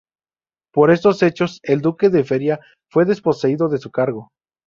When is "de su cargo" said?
3.69-4.31